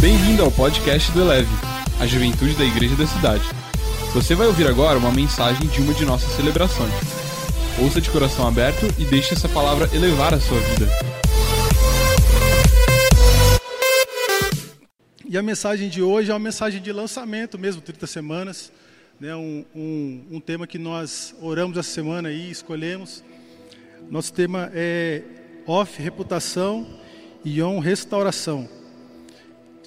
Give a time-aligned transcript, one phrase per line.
[0.00, 1.50] Bem-vindo ao podcast do Eleve,
[2.00, 3.44] a juventude da igreja da cidade.
[4.14, 6.90] Você vai ouvir agora uma mensagem de uma de nossas celebrações.
[7.78, 10.86] Ouça de coração aberto e deixe essa palavra elevar a sua vida.
[15.28, 18.72] E a mensagem de hoje é uma mensagem de lançamento mesmo, 30 semanas.
[19.20, 23.22] Né, um, um, um tema que nós oramos essa semana e escolhemos.
[24.10, 25.22] Nosso tema é
[25.66, 26.88] off, reputação
[27.44, 28.79] e on, restauração.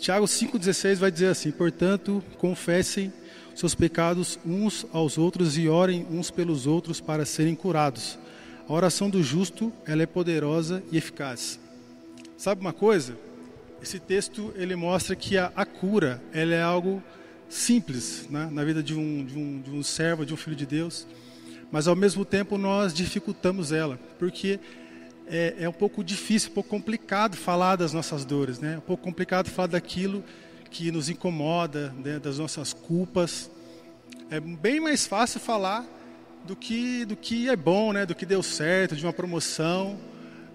[0.03, 3.13] Tiago 5,16 vai dizer assim: Portanto, confessem
[3.55, 8.19] seus pecados uns aos outros e orem uns pelos outros para serem curados.
[8.67, 11.57] A oração do justo, ela é poderosa e eficaz.
[12.35, 13.17] Sabe uma coisa?
[13.81, 17.01] Esse texto ele mostra que a, a cura, ela é algo
[17.47, 20.65] simples né, na vida de um, de, um, de um servo, de um filho de
[20.65, 21.07] Deus,
[21.71, 24.59] mas ao mesmo tempo nós dificultamos ela, porque
[25.27, 28.75] é, é, um pouco difícil, um pouco complicado falar das nossas dores, né?
[28.75, 30.23] É um pouco complicado falar daquilo
[30.69, 32.19] que nos incomoda, né?
[32.19, 33.49] das nossas culpas.
[34.29, 35.85] É bem mais fácil falar
[36.45, 38.05] do que do que é bom, né?
[38.05, 39.99] Do que deu certo, de uma promoção,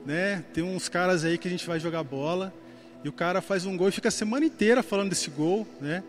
[0.05, 0.45] né?
[0.53, 2.53] Tem uns caras aí que a gente vai jogar bola
[3.05, 6.03] e o cara faz um gol e fica a semana inteira falando desse gol, né?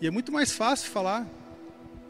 [0.00, 1.26] E é muito mais fácil falar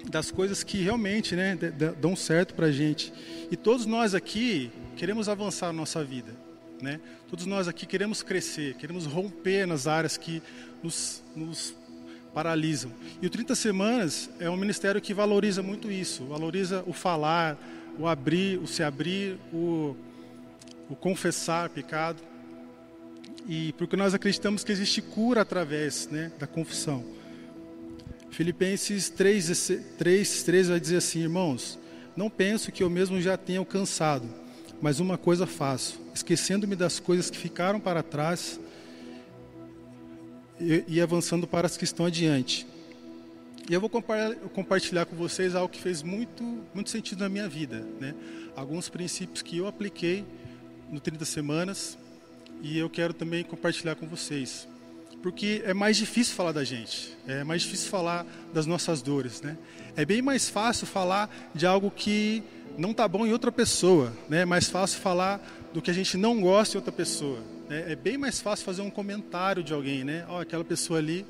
[0.04, 1.56] das coisas que realmente né,
[2.00, 3.12] dão certo para a gente.
[3.50, 6.32] E todos nós aqui queremos avançar na nossa vida.
[6.80, 7.00] Né?
[7.28, 10.42] Todos nós aqui queremos crescer, queremos romper nas áreas que
[10.82, 11.74] nos, nos
[12.34, 12.92] paralisam.
[13.20, 17.56] E o 30 Semanas é um ministério que valoriza muito isso, valoriza o falar,
[17.98, 19.96] o abrir, o se abrir, o,
[20.88, 22.22] o confessar pecado.
[23.48, 27.15] E porque nós acreditamos que existe cura através né, da confissão.
[28.36, 31.78] Filipenses 3, 3, 3 vai dizer assim, irmãos,
[32.14, 34.28] não penso que eu mesmo já tenha alcançado,
[34.78, 38.60] mas uma coisa faço, esquecendo-me das coisas que ficaram para trás
[40.60, 42.66] e, e avançando para as que estão adiante.
[43.70, 47.86] E eu vou compartilhar com vocês algo que fez muito, muito sentido na minha vida.
[47.98, 48.14] Né?
[48.54, 50.26] Alguns princípios que eu apliquei
[50.90, 51.96] no 30 Semanas
[52.60, 54.68] e eu quero também compartilhar com vocês
[55.22, 59.56] porque é mais difícil falar da gente, é mais difícil falar das nossas dores, né?
[59.96, 62.42] É bem mais fácil falar de algo que
[62.78, 64.42] não está bom em outra pessoa, né?
[64.42, 65.40] É mais fácil falar
[65.72, 67.38] do que a gente não gosta em outra pessoa.
[67.68, 67.92] Né?
[67.92, 70.24] É bem mais fácil fazer um comentário de alguém, né?
[70.28, 71.26] Oh, aquela pessoa ali,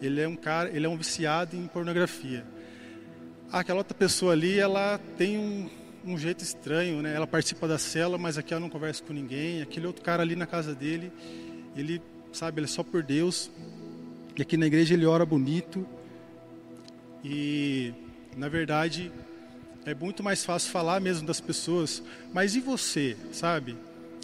[0.00, 2.44] ele é um cara, ele é um viciado em pornografia.
[3.50, 5.68] Ah, aquela outra pessoa ali, ela tem um,
[6.04, 7.14] um jeito estranho, né?
[7.14, 9.62] Ela participa da cela, mas aqui ela não conversa com ninguém.
[9.62, 11.12] Aquele outro cara ali na casa dele,
[11.76, 12.00] ele
[12.32, 12.60] sabe?
[12.60, 13.50] Ele é só por Deus.
[14.36, 15.86] E aqui na igreja ele ora bonito.
[17.24, 17.92] E,
[18.36, 19.12] na verdade,
[19.84, 22.02] é muito mais fácil falar mesmo das pessoas.
[22.32, 23.76] Mas e você, sabe?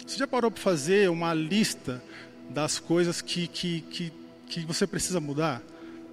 [0.05, 2.01] Você já parou para fazer uma lista
[2.49, 4.11] das coisas que, que, que,
[4.47, 5.61] que você precisa mudar?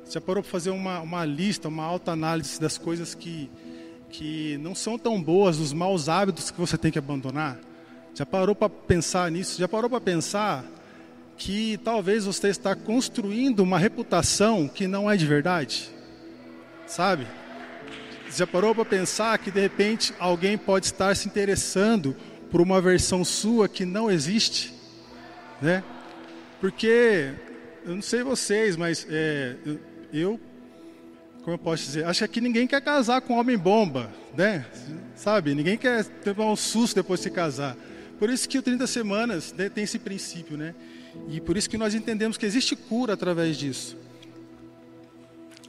[0.04, 3.50] Você já parou para fazer uma, uma lista, uma alta análise das coisas que,
[4.10, 7.58] que não são tão boas, dos maus hábitos que você tem que abandonar?
[8.14, 9.58] Já parou para pensar nisso?
[9.58, 10.64] Já parou para pensar
[11.36, 15.90] que talvez você está construindo uma reputação que não é de verdade?
[16.86, 17.26] Sabe?
[18.34, 22.16] Já parou para pensar que de repente alguém pode estar se interessando
[22.50, 24.72] por uma versão sua que não existe?
[25.60, 25.82] Né?
[26.60, 27.32] Porque,
[27.84, 29.56] eu não sei vocês, mas é,
[30.12, 30.40] eu,
[31.42, 34.66] como eu posso dizer, acho que ninguém quer casar com homem bomba, né?
[35.14, 35.54] Sabe?
[35.54, 37.76] Ninguém quer ter um susto depois de se casar.
[38.18, 40.74] Por isso que o 30 semanas né, tem esse princípio, né?
[41.28, 43.96] E por isso que nós entendemos que existe cura através disso.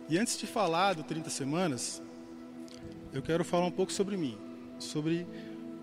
[0.10, 2.02] E antes de falar do 30 semanas,
[3.14, 4.38] eu quero falar um pouco sobre mim,
[4.80, 5.26] sobre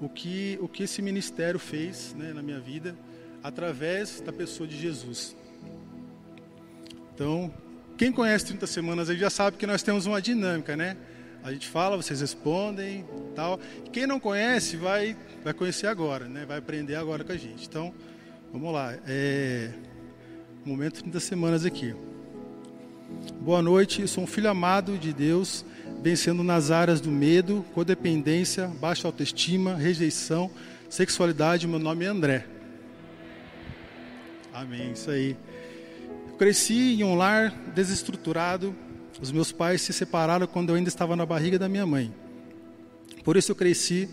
[0.00, 2.96] o que, o que esse ministério fez né, na minha vida
[3.42, 5.36] através da pessoa de Jesus.
[7.14, 7.52] Então,
[7.96, 10.96] quem conhece 30 semanas aí já sabe que nós temos uma dinâmica, né?
[11.42, 13.04] A gente fala, vocês respondem,
[13.36, 13.60] tal.
[13.92, 16.46] Quem não conhece vai vai conhecer agora, né?
[16.46, 17.66] Vai aprender agora com a gente.
[17.68, 17.92] Então,
[18.54, 18.94] Vamos lá.
[19.04, 19.68] É...
[20.64, 21.92] Momento 30 semanas aqui.
[23.40, 25.64] Boa noite, sou um filho amado de Deus,
[26.00, 30.48] vencendo nas áreas do medo, codependência, baixa autoestima, rejeição,
[30.88, 31.66] sexualidade.
[31.66, 32.46] Meu nome é André.
[34.52, 35.36] Amém, isso aí.
[36.28, 38.72] Eu cresci em um lar desestruturado.
[39.20, 42.14] Os meus pais se separaram quando eu ainda estava na barriga da minha mãe.
[43.24, 44.08] Por isso eu cresci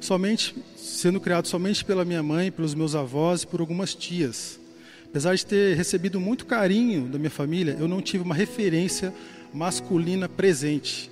[0.00, 4.58] somente sendo criado somente pela minha mãe, pelos meus avós e por algumas tias.
[5.04, 9.12] Apesar de ter recebido muito carinho da minha família, eu não tive uma referência
[9.52, 11.10] masculina presente.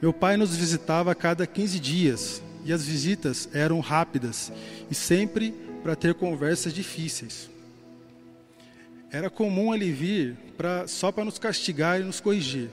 [0.00, 4.52] Meu pai nos visitava a cada 15 dias e as visitas eram rápidas
[4.90, 7.50] e sempre para ter conversas difíceis.
[9.10, 12.68] era comum ele vir pra, só para nos castigar e nos corrigir.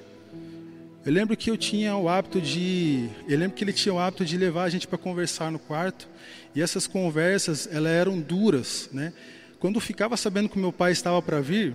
[1.07, 4.25] Eu lembro que eu tinha o hábito de, eu lembro que ele tinha o hábito
[4.25, 6.05] de levar a gente para conversar no quarto,
[6.53, 9.13] e essas conversas, elas eram duras, né?
[9.57, 11.73] Quando eu ficava sabendo que meu pai estava para vir,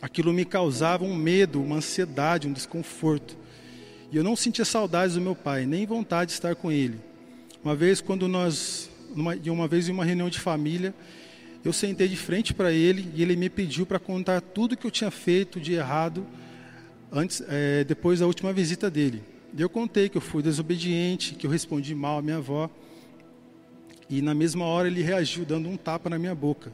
[0.00, 3.36] aquilo me causava um medo, uma ansiedade, um desconforto.
[4.12, 7.00] E eu não sentia saudades do meu pai, nem vontade de estar com ele.
[7.64, 10.94] Uma vez, quando nós, uma, uma vez em uma reunião de família,
[11.64, 14.92] eu sentei de frente para ele e ele me pediu para contar tudo que eu
[14.92, 16.24] tinha feito de errado
[17.12, 19.22] antes, é, depois da última visita dele.
[19.56, 22.70] E eu contei que eu fui desobediente, que eu respondi mal à minha avó.
[24.08, 26.72] E na mesma hora ele reagiu dando um tapa na minha boca.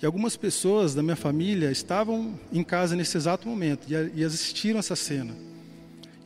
[0.00, 4.94] E algumas pessoas da minha família estavam em casa nesse exato momento e assistiram essa
[4.94, 5.34] cena.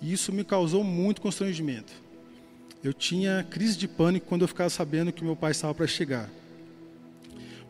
[0.03, 1.93] E isso me causou muito constrangimento.
[2.85, 6.29] Eu tinha crise de pânico quando eu ficava sabendo que meu pai estava para chegar.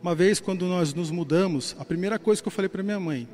[0.01, 3.27] Uma vez, quando nós nos mudamos, a primeira coisa que eu falei para minha mãe: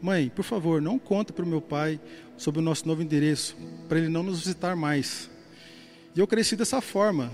[0.00, 1.98] Mãe, por favor, não conta para o meu pai
[2.36, 3.56] sobre o nosso novo endereço,
[3.88, 5.30] para ele não nos visitar mais.
[6.14, 7.30] E eu cresci dessa forma.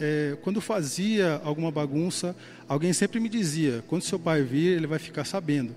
[0.00, 2.36] É, quando fazia alguma bagunça,
[2.68, 5.74] alguém sempre me dizia: quando seu pai vir, ele vai ficar sabendo.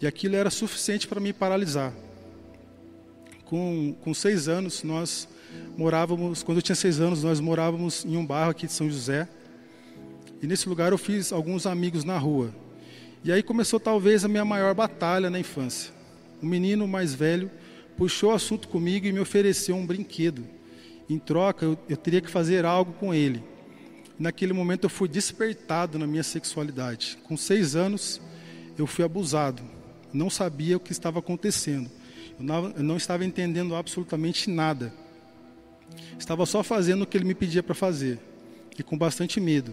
[0.00, 1.92] E aquilo era suficiente para me paralisar.
[3.44, 5.28] Com, com seis anos, nós
[5.76, 9.28] morávamos, quando eu tinha seis anos, nós morávamos em um bairro aqui de São José.
[10.42, 12.52] E nesse lugar eu fiz alguns amigos na rua.
[13.24, 15.92] E aí começou talvez a minha maior batalha na infância.
[16.42, 17.50] Um menino mais velho
[17.96, 20.44] puxou o assunto comigo e me ofereceu um brinquedo.
[21.08, 23.44] Em troca, eu, eu teria que fazer algo com ele.
[24.18, 27.16] Naquele momento eu fui despertado na minha sexualidade.
[27.22, 28.20] Com seis anos,
[28.76, 29.62] eu fui abusado.
[30.12, 31.88] Não sabia o que estava acontecendo.
[32.38, 34.92] Eu não, eu não estava entendendo absolutamente nada.
[36.18, 38.18] Estava só fazendo o que ele me pedia para fazer.
[38.76, 39.72] E com bastante medo.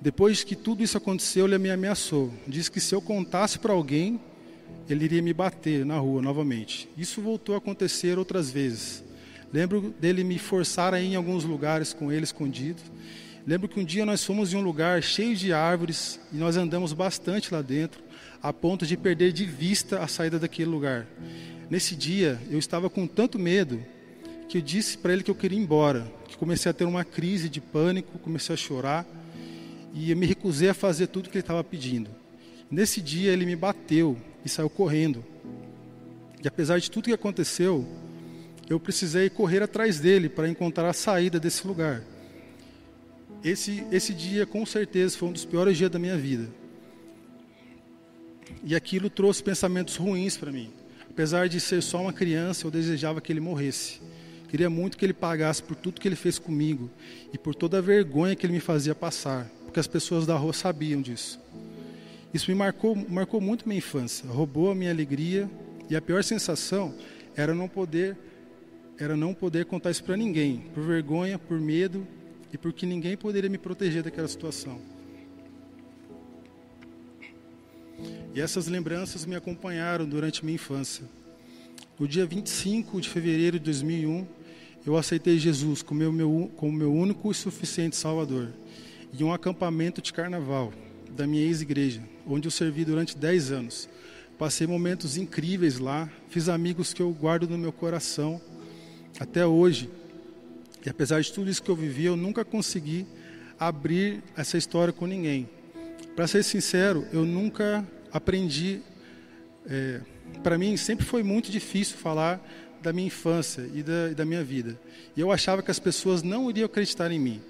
[0.00, 2.32] Depois que tudo isso aconteceu, ele me ameaçou.
[2.46, 4.18] Disse que se eu contasse para alguém,
[4.88, 6.88] ele iria me bater na rua novamente.
[6.96, 9.04] Isso voltou a acontecer outras vezes.
[9.52, 12.80] Lembro dele me forçar a ir em alguns lugares com ele escondido.
[13.46, 16.94] Lembro que um dia nós fomos em um lugar cheio de árvores e nós andamos
[16.94, 18.00] bastante lá dentro,
[18.42, 21.06] a ponto de perder de vista a saída daquele lugar.
[21.68, 23.84] Nesse dia, eu estava com tanto medo
[24.48, 27.04] que eu disse para ele que eu queria ir embora, que comecei a ter uma
[27.04, 29.06] crise de pânico, comecei a chorar
[29.92, 32.10] e eu me recusei a fazer tudo que ele estava pedindo.
[32.70, 35.24] Nesse dia ele me bateu e saiu correndo.
[36.42, 37.86] E apesar de tudo que aconteceu,
[38.68, 42.02] eu precisei correr atrás dele para encontrar a saída desse lugar.
[43.42, 46.48] Esse, esse dia, com certeza, foi um dos piores dias da minha vida.
[48.62, 50.70] E aquilo trouxe pensamentos ruins para mim.
[51.08, 54.00] Apesar de ser só uma criança, eu desejava que ele morresse.
[54.48, 56.90] Queria muito que ele pagasse por tudo que ele fez comigo
[57.32, 60.52] e por toda a vergonha que ele me fazia passar porque as pessoas da rua
[60.52, 61.38] sabiam disso.
[62.34, 65.48] Isso me marcou, marcou muito minha infância, roubou a minha alegria
[65.88, 66.92] e a pior sensação
[67.36, 68.16] era não poder
[68.98, 72.04] era não poder contar isso para ninguém, por vergonha, por medo
[72.52, 74.78] e porque ninguém poderia me proteger daquela situação.
[78.34, 81.04] E essas lembranças me acompanharam durante minha infância.
[81.98, 84.26] No dia 25 de fevereiro de 2001,
[84.84, 88.52] eu aceitei Jesus como meu, como meu único e suficiente Salvador
[89.18, 90.72] em um acampamento de carnaval
[91.10, 93.88] da minha ex-igreja, onde eu servi durante 10 anos.
[94.38, 98.40] Passei momentos incríveis lá, fiz amigos que eu guardo no meu coração
[99.18, 99.90] até hoje.
[100.84, 103.06] E apesar de tudo isso que eu vivi, eu nunca consegui
[103.58, 105.48] abrir essa história com ninguém.
[106.16, 108.80] Para ser sincero, eu nunca aprendi.
[109.66, 110.00] É,
[110.42, 112.40] Para mim, sempre foi muito difícil falar
[112.82, 114.80] da minha infância e da, e da minha vida.
[115.14, 117.42] E eu achava que as pessoas não iriam acreditar em mim.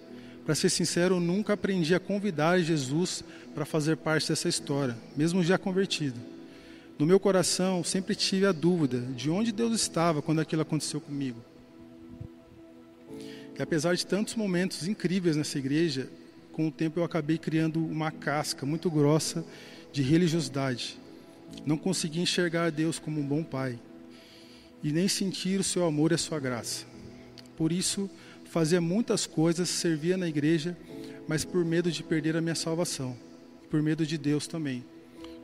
[0.50, 3.23] Para ser sincero, eu nunca aprendi a convidar Jesus
[3.54, 6.19] para fazer parte dessa história, mesmo já convertido.
[6.99, 11.40] No meu coração, sempre tive a dúvida de onde Deus estava quando aquilo aconteceu comigo.
[13.57, 16.11] E apesar de tantos momentos incríveis nessa igreja,
[16.50, 19.45] com o tempo eu acabei criando uma casca muito grossa
[19.92, 20.99] de religiosidade.
[21.64, 23.78] Não consegui enxergar Deus como um bom pai
[24.83, 26.87] e nem sentir o seu amor e a sua graça.
[27.57, 28.11] Por isso,
[28.50, 30.76] fazia muitas coisas, servia na igreja,
[31.28, 33.16] mas por medo de perder a minha salvação,
[33.71, 34.85] por medo de Deus também.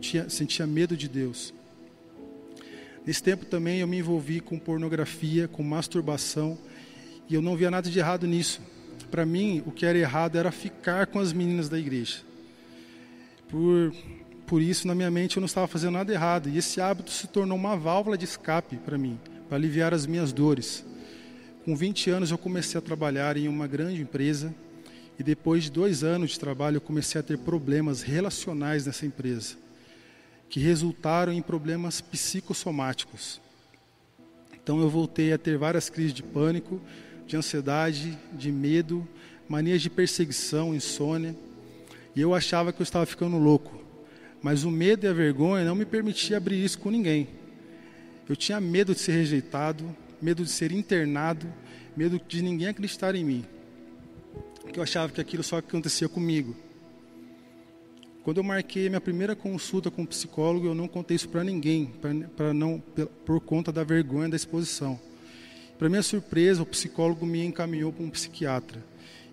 [0.00, 1.54] Tinha, sentia medo de Deus.
[3.06, 6.58] Nesse tempo também eu me envolvi com pornografia, com masturbação,
[7.28, 8.60] e eu não via nada de errado nisso.
[9.08, 12.18] Para mim, o que era errado era ficar com as meninas da igreja.
[13.48, 13.94] Por,
[14.48, 16.48] por isso, na minha mente, eu não estava fazendo nada errado.
[16.48, 19.16] E esse hábito se tornou uma válvula de escape para mim,
[19.48, 20.84] para aliviar as minhas dores.
[21.66, 24.54] Com 20 anos eu comecei a trabalhar em uma grande empresa
[25.18, 29.56] e depois de dois anos de trabalho eu comecei a ter problemas relacionais nessa empresa,
[30.48, 33.40] que resultaram em problemas psicossomáticos.
[34.54, 36.80] Então eu voltei a ter várias crises de pânico,
[37.26, 39.04] de ansiedade, de medo,
[39.48, 41.34] manias de perseguição, insônia.
[42.14, 43.76] E eu achava que eu estava ficando louco.
[44.40, 47.26] Mas o medo e a vergonha não me permitia abrir isso com ninguém.
[48.28, 49.84] Eu tinha medo de ser rejeitado,
[50.20, 51.46] medo de ser internado,
[51.96, 53.44] medo de ninguém acreditar em mim.
[54.60, 56.56] Porque eu achava que aquilo só acontecia comigo.
[58.22, 61.92] Quando eu marquei minha primeira consulta com o psicólogo, eu não contei isso para ninguém,
[62.36, 62.82] para não
[63.24, 64.98] por conta da vergonha da exposição.
[65.78, 68.84] Para minha surpresa, o psicólogo me encaminhou para um psiquiatra.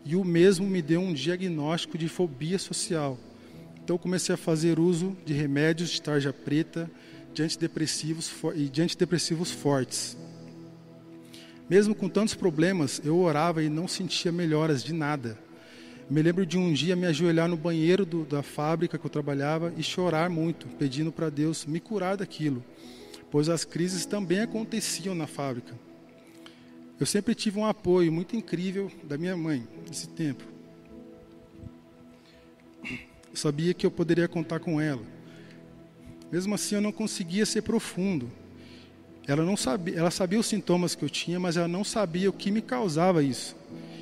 [0.06, 3.18] E o mesmo me deu um diagnóstico de fobia social.
[3.84, 6.90] Então eu comecei a fazer uso de remédios de tarja preta,
[7.34, 10.16] de antidepressivos e de antidepressivos fortes.
[11.70, 15.38] Mesmo com tantos problemas, eu orava e não sentia melhoras de nada.
[16.10, 19.74] Me lembro de um dia me ajoelhar no banheiro do, da fábrica que eu trabalhava
[19.78, 22.64] e chorar muito, pedindo para Deus me curar daquilo,
[23.32, 25.74] pois as crises também aconteciam na fábrica.
[27.00, 30.44] Eu sempre tive um apoio muito incrível da minha mãe nesse tempo.
[33.34, 35.02] Sabia que eu poderia contar com ela.
[36.32, 38.32] Mesmo assim, eu não conseguia ser profundo.
[39.28, 42.34] Ela não sabia, ela sabia os sintomas que eu tinha, mas ela não sabia o
[42.34, 43.56] que me causava isso.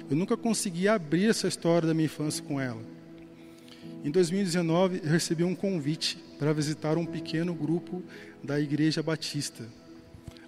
[0.10, 2.82] Eu nunca consegui abrir essa história da minha infância com ela.
[4.04, 8.01] Em 2019, eu recebi um convite para visitar um pequeno grupo
[8.44, 9.63] da Igreja Batista,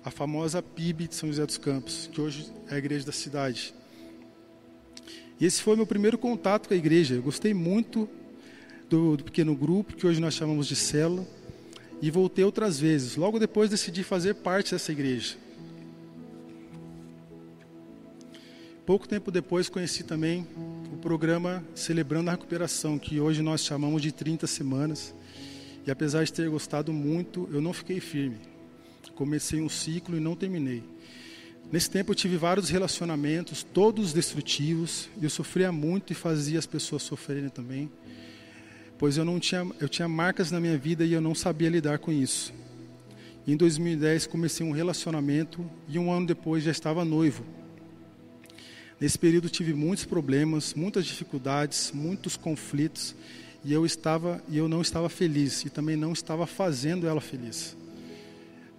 [0.04, 3.74] a famosa PIB de São José dos Campos, que hoje é a igreja da cidade.
[5.40, 7.14] E esse foi meu primeiro contato com a igreja.
[7.14, 8.10] Eu gostei muito
[8.90, 11.26] do, do pequeno grupo, que hoje nós chamamos de célula,
[12.02, 13.16] e voltei outras vezes.
[13.16, 15.36] Logo depois decidi fazer parte dessa igreja.
[18.86, 20.46] Pouco tempo depois conheci também
[20.92, 25.16] o programa Celebrando a Recuperação, que hoje nós chamamos de 30 semanas.
[25.88, 28.38] E apesar de ter gostado muito, eu não fiquei firme.
[29.16, 30.84] Comecei um ciclo e não terminei.
[31.72, 36.66] Nesse tempo eu tive vários relacionamentos, todos destrutivos, e eu sofria muito e fazia as
[36.66, 37.90] pessoas sofrerem também,
[39.04, 42.00] pois eu não tinha eu tinha marcas na minha vida e eu não sabia lidar
[42.00, 42.54] com isso.
[43.46, 47.44] Em 2010 comecei um relacionamento e um ano depois já estava noivo.
[49.02, 53.14] Nesse período tive muitos problemas, muitas dificuldades, muitos conflitos,
[53.62, 57.76] e eu estava e eu não estava feliz e também não estava fazendo ela feliz.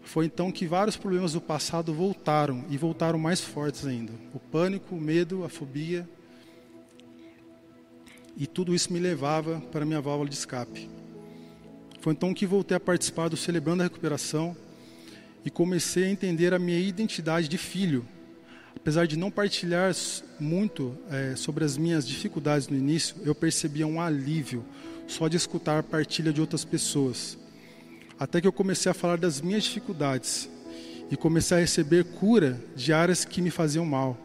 [0.00, 4.14] Foi então que vários problemas do passado voltaram e voltaram mais fortes ainda.
[4.32, 6.08] O pânico, o medo, a fobia.
[8.36, 10.88] E tudo isso me levava para minha válvula de escape.
[12.00, 14.56] Foi então que voltei a participar do Celebrando a Recuperação
[15.44, 18.06] e comecei a entender a minha identidade de filho
[18.84, 19.94] apesar de não partilhar
[20.38, 24.62] muito é, sobre as minhas dificuldades no início, eu percebia um alívio
[25.06, 27.38] só de escutar a partilha de outras pessoas.
[28.20, 30.50] Até que eu comecei a falar das minhas dificuldades
[31.10, 34.18] e comecei a receber cura de áreas que me faziam mal.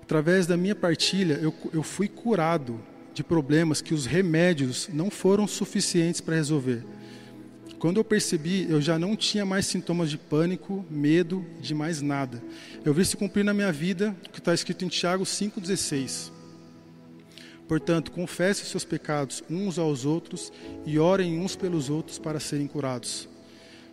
[0.00, 2.80] Através da minha partilha, eu, eu fui curado
[3.14, 6.84] de problemas que os remédios não foram suficientes para resolver.
[7.82, 12.40] Quando eu percebi, eu já não tinha mais sintomas de pânico, medo, de mais nada.
[12.84, 16.30] Eu vi se cumprir na minha vida o que está escrito em Tiago 5,16.
[17.66, 20.52] Portanto, confesse os seus pecados uns aos outros
[20.86, 23.28] e orem uns pelos outros para serem curados.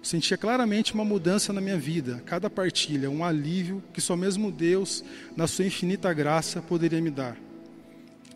[0.03, 5.03] sentia claramente uma mudança na minha vida, cada partilha, um alívio que só mesmo Deus,
[5.35, 7.48] na sua infinita graça, poderia me dar.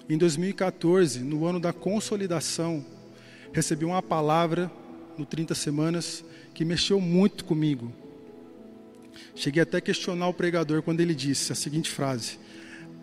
[0.10, 2.86] Em 2014, no ano da consolidação,
[3.54, 4.70] recebi uma palavra
[5.18, 7.90] no 30 Semanas que mexeu muito comigo.
[9.34, 12.38] Cheguei até a questionar o pregador quando ele disse a seguinte frase: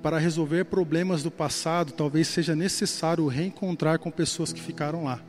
[0.02, 5.22] Para resolver problemas do passado, talvez seja necessário reencontrar com pessoas que ficaram lá.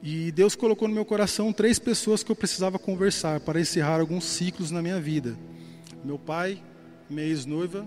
[0.00, 4.24] E Deus colocou no meu coração três pessoas que eu precisava conversar para encerrar alguns
[4.24, 5.36] ciclos na minha vida:
[6.04, 6.62] meu pai,
[7.08, 7.84] minha ex-noiva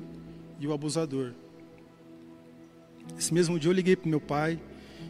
[0.63, 1.33] e o abusador.
[3.17, 4.57] Esse mesmo dia eu liguei para meu pai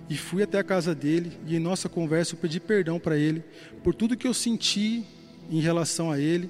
[0.10, 3.44] e fui até a casa dele e em nossa conversa eu pedi perdão para ele
[3.84, 5.06] por tudo que eu senti
[5.52, 6.50] em relação a ele,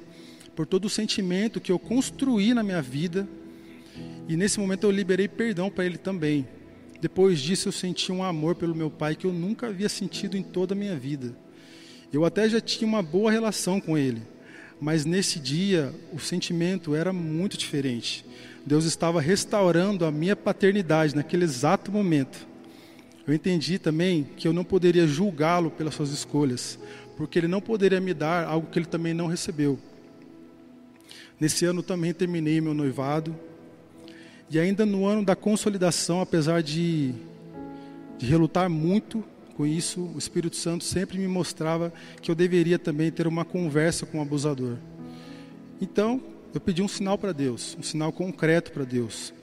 [0.56, 3.28] por todo o sentimento que eu construí na minha vida.
[4.28, 6.48] E nesse momento eu liberei perdão para ele também.
[7.02, 10.44] Depois disso eu senti um amor pelo meu pai que eu nunca havia sentido em
[10.44, 11.36] toda a minha vida.
[12.12, 14.22] Eu até já tinha uma boa relação com ele,
[14.80, 18.24] mas nesse dia o sentimento era muito diferente.
[18.66, 22.48] Deus estava restaurando a minha paternidade naquele exato momento.
[23.28, 26.80] Eu entendi também que eu não poderia julgá-lo pelas suas escolhas,
[27.18, 29.78] porque ele não poderia me dar algo que ele também não recebeu.
[31.40, 33.36] Nesse ano também terminei meu noivado,
[34.50, 37.14] e ainda no ano da consolidação, apesar de,
[38.18, 39.24] de relutar muito
[39.56, 44.06] com isso, o Espírito Santo sempre me mostrava que eu deveria também ter uma conversa
[44.06, 44.78] com o abusador.
[45.82, 46.22] Então,
[46.54, 49.34] eu pedi um sinal para Deus, um sinal concreto para Deus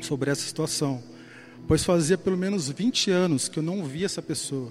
[0.00, 1.02] sobre essa situação,
[1.66, 4.70] pois fazia pelo menos 20 anos que eu não via essa pessoa.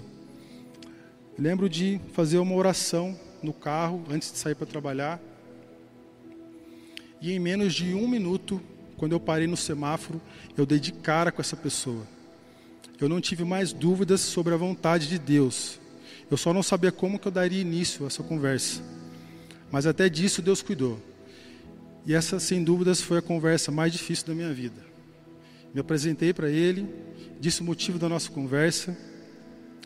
[1.38, 5.20] lembro de fazer uma oração no carro antes de sair para trabalhar,
[7.20, 8.60] e em menos de um minuto,
[8.96, 10.20] quando eu parei no semáforo,
[10.56, 12.06] eu dei de cara com essa pessoa.
[13.00, 15.80] Eu não tive mais dúvidas sobre a vontade de Deus.
[16.30, 18.82] Eu só não sabia como que eu daria início a essa conversa.
[19.70, 21.00] Mas até disso Deus cuidou.
[22.04, 24.84] E essa, sem dúvidas, foi a conversa mais difícil da minha vida.
[25.72, 26.88] Me apresentei para ele,
[27.40, 28.96] disse o motivo da nossa conversa.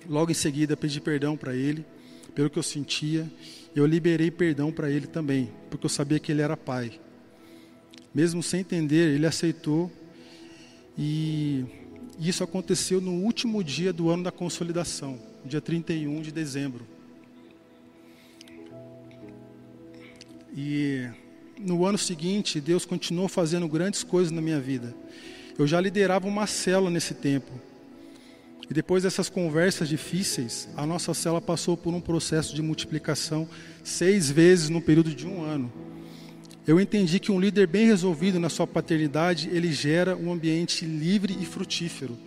[0.08, 1.84] Logo em seguida, pedi perdão para ele
[2.36, 3.26] pelo que eu sentia.
[3.74, 7.00] Eu liberei perdão para ele também, porque eu sabia que ele era pai.
[8.14, 9.90] Mesmo sem entender, ele aceitou.
[10.96, 11.64] E
[12.18, 16.86] isso aconteceu no último dia do ano da consolidação, dia 31 de dezembro.
[20.54, 21.06] E
[21.58, 24.94] no ano seguinte, Deus continuou fazendo grandes coisas na minha vida.
[25.58, 27.50] Eu já liderava uma célula nesse tempo.
[28.68, 33.48] E depois dessas conversas difíceis, a nossa célula passou por um processo de multiplicação
[33.84, 35.72] seis vezes no período de um ano.
[36.66, 41.36] Eu entendi que um líder bem resolvido na sua paternidade, ele gera um ambiente livre
[41.40, 42.18] e frutífero.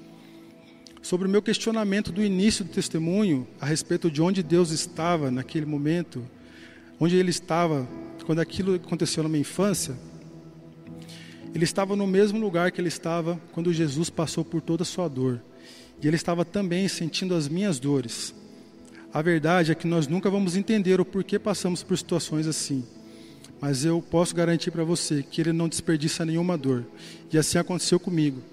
[1.02, 5.66] Sobre o meu questionamento do início do testemunho, a respeito de onde Deus estava naquele
[5.66, 6.26] momento,
[6.98, 7.86] onde ele estava
[8.30, 9.98] quando aquilo aconteceu na minha infância,
[11.52, 15.08] ele estava no mesmo lugar que ele estava quando Jesus passou por toda a sua
[15.08, 15.42] dor.
[16.00, 18.36] E ele estava também sentindo as minhas dores.
[19.12, 22.86] A verdade é que nós nunca vamos entender o porquê passamos por situações assim.
[23.60, 26.86] Mas eu posso garantir para você que ele não desperdiça nenhuma dor.
[27.34, 28.44] E assim aconteceu comigo.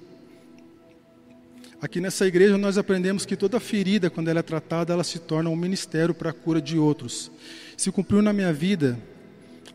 [1.82, 5.50] Aqui nessa igreja nós aprendemos que toda ferida, quando ela é tratada, ela se torna
[5.50, 7.30] um ministério para a cura de outros.
[7.76, 8.98] Se cumpriu na minha vida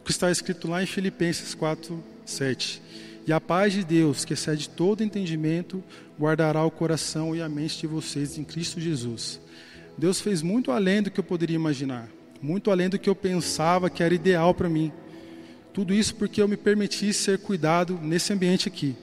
[0.01, 2.81] o que está escrito lá em Filipenses 4, 7.
[3.27, 5.83] E a paz de Deus, que excede todo entendimento,
[6.19, 9.39] guardará o coração e a mente de vocês em Cristo Jesus.
[9.95, 12.09] Deus fez muito além do que eu poderia imaginar,
[12.41, 14.91] muito além do que eu pensava que era ideal para mim.
[15.71, 18.95] Tudo isso porque eu me permiti ser cuidado nesse ambiente aqui.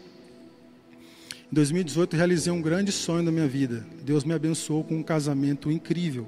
[1.51, 3.87] Em 2018 realizei um grande sonho da minha vida.
[4.03, 6.27] Deus me abençoou com um casamento incrível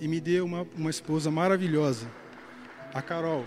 [0.00, 2.10] e me deu uma, uma esposa maravilhosa,
[2.92, 3.46] a Carol.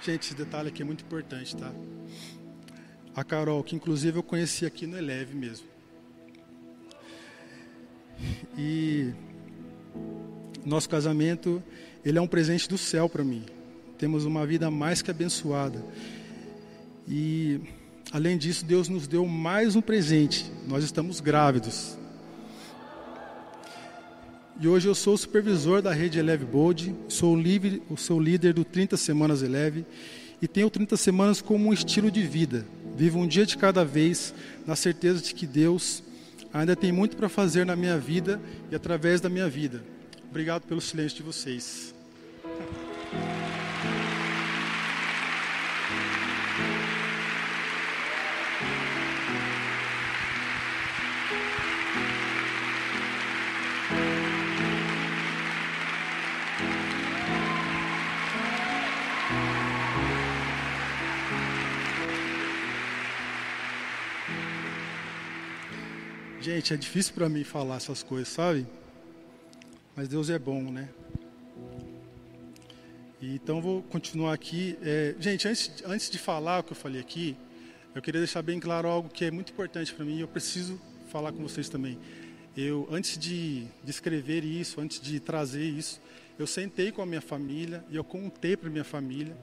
[0.00, 1.70] Gente, esse detalhe aqui é muito importante, tá?
[3.14, 5.66] A Carol, que inclusive eu conheci aqui no Eleve mesmo.
[8.56, 9.12] E
[10.64, 11.62] nosso casamento
[12.04, 13.44] ele é um presente do céu para mim.
[13.98, 15.84] Temos uma vida mais que abençoada.
[17.06, 17.60] E,
[18.12, 20.50] além disso, Deus nos deu mais um presente.
[20.66, 21.98] Nós estamos grávidos.
[24.60, 28.18] E hoje eu sou o supervisor da rede Eleve Bold, sou o, livre, o seu
[28.18, 29.84] líder do 30 Semanas Eleve
[30.40, 32.66] e tenho 30 semanas como um estilo de vida.
[32.96, 34.34] Vivo um dia de cada vez,
[34.66, 36.02] na certeza de que Deus
[36.52, 38.40] ainda tem muito para fazer na minha vida
[38.70, 39.82] e através da minha vida.
[40.30, 41.94] Obrigado pelo silêncio de vocês.
[66.40, 68.66] Gente, é difícil para mim falar essas coisas, sabe?
[69.98, 70.88] Mas Deus é bom, né?
[73.20, 74.78] E, então vou continuar aqui.
[74.80, 77.36] É, gente, antes, antes de falar o que eu falei aqui,
[77.96, 80.80] eu queria deixar bem claro algo que é muito importante para mim e eu preciso
[81.08, 81.98] falar com vocês também.
[82.56, 86.00] Eu, antes de, de escrever isso, antes de trazer isso,
[86.38, 89.36] eu sentei com a minha família e eu contei para minha família.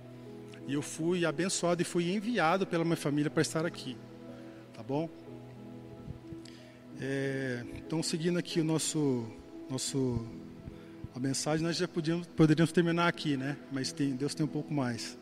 [0.70, 3.98] E eu fui abençoado e fui enviado pela minha família para estar aqui.
[4.74, 5.10] Tá bom?
[7.02, 9.30] É, então, seguindo aqui o nosso,
[9.70, 10.45] nosso
[11.16, 13.56] a mensagem nós já podíamos, poderíamos terminar aqui, né?
[13.72, 15.18] Mas tem, Deus tem um pouco mais.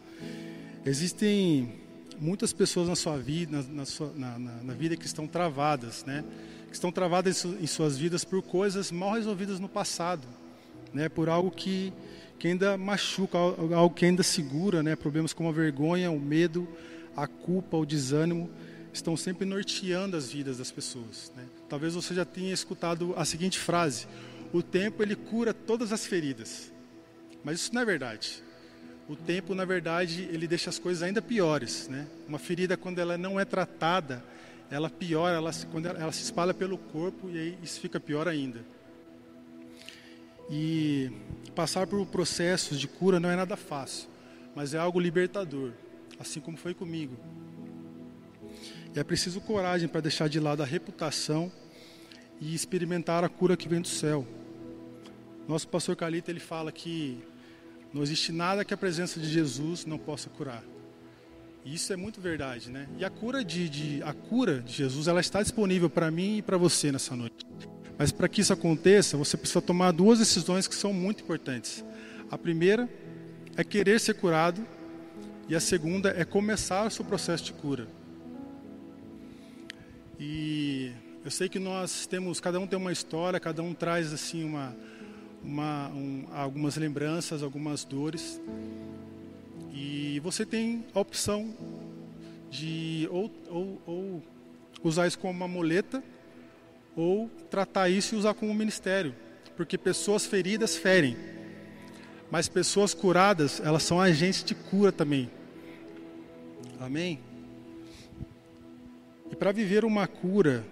[0.83, 1.71] Existem
[2.19, 6.23] muitas pessoas na sua vida, na, na, sua, na, na vida que estão travadas, né?
[6.67, 10.27] Que estão travadas em suas vidas por coisas mal resolvidas no passado,
[10.91, 11.07] né?
[11.09, 11.93] Por algo que,
[12.39, 14.95] que ainda machuca, algo que ainda segura, né?
[14.95, 16.67] Problemas como a vergonha, o medo,
[17.15, 18.49] a culpa, o desânimo
[18.91, 21.31] estão sempre norteando as vidas das pessoas.
[21.35, 21.43] Né?
[21.67, 24.07] Talvez você já tenha escutado a seguinte frase:
[24.53, 26.71] o tempo ele cura todas as feridas.
[27.43, 28.43] Mas isso não é verdade.
[29.09, 32.07] O tempo, na verdade, ele deixa as coisas ainda piores, né?
[32.27, 34.23] Uma ferida quando ela não é tratada,
[34.69, 37.99] ela piora, ela se, quando ela, ela se espalha pelo corpo e aí isso fica
[37.99, 38.63] pior ainda.
[40.49, 41.11] E
[41.55, 44.07] passar por processos de cura não é nada fácil,
[44.55, 45.71] mas é algo libertador,
[46.19, 47.17] assim como foi comigo.
[48.95, 51.51] E é preciso coragem para deixar de lado a reputação
[52.39, 54.25] e experimentar a cura que vem do céu.
[55.47, 57.21] Nosso pastor Calita ele fala que
[57.93, 60.63] não existe nada que a presença de Jesus não possa curar.
[61.65, 62.87] E isso é muito verdade, né?
[62.97, 66.41] E a cura de, de a cura de Jesus ela está disponível para mim e
[66.41, 67.45] para você nessa noite.
[67.97, 71.85] Mas para que isso aconteça, você precisa tomar duas decisões que são muito importantes.
[72.31, 72.89] A primeira
[73.55, 74.65] é querer ser curado
[75.47, 77.87] e a segunda é começar o seu processo de cura.
[80.19, 80.91] E
[81.23, 84.75] eu sei que nós temos, cada um tem uma história, cada um traz assim uma,
[85.43, 88.41] uma um, algumas lembranças, algumas dores.
[89.73, 91.53] E você tem a opção
[92.49, 94.23] de ou, ou, ou
[94.83, 96.03] usar isso como uma muleta
[96.95, 99.15] ou tratar isso e usar como ministério,
[99.57, 101.17] porque pessoas feridas ferem,
[102.29, 105.29] mas pessoas curadas, elas são agentes de cura também.
[106.79, 107.19] Amém?
[109.31, 110.63] E para viver uma cura,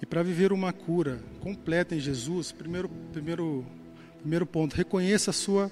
[0.00, 3.66] e para viver uma cura completa em Jesus, primeiro, primeiro,
[4.20, 5.70] primeiro ponto, reconheça a sua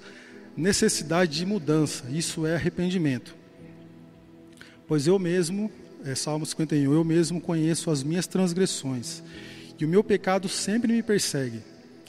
[0.56, 3.34] necessidade de mudança, isso é arrependimento.
[4.86, 5.70] Pois eu mesmo
[6.04, 9.22] é, Salmo 51, eu mesmo conheço as minhas transgressões,
[9.78, 11.62] e o meu pecado sempre me persegue.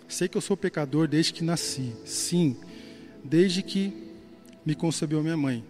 [0.08, 2.58] Sei que eu sou pecador desde que nasci, sim,
[3.24, 3.94] desde que
[4.66, 5.64] me concebeu minha mãe.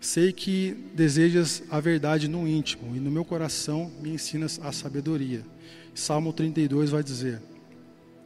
[0.00, 5.44] Sei que desejas a verdade no íntimo, e no meu coração me ensinas a sabedoria.
[5.94, 7.42] Salmo 32 vai dizer: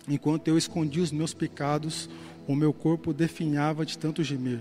[0.07, 2.09] Enquanto eu escondi os meus pecados,
[2.47, 4.61] o meu corpo definhava de tanto gemer.